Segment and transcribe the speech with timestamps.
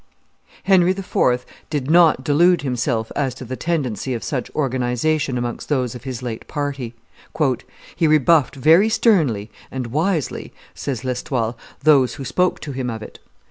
[0.63, 1.45] Henry IV.
[1.69, 6.23] did not delude himself as to the tendency of such organization amongst those of his
[6.23, 6.95] late party.
[7.95, 13.19] "He rebuffed very sternly (and wisely)," says L'Estoile, "those who spoke to him of it.